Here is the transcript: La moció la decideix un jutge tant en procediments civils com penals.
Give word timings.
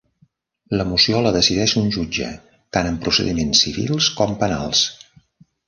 La 0.79 0.85
moció 0.93 1.19
la 1.25 1.33
decideix 1.35 1.75
un 1.83 1.91
jutge 1.97 2.31
tant 2.79 2.91
en 2.93 2.99
procediments 3.05 3.63
civils 3.67 4.11
com 4.23 4.37
penals. 4.43 4.85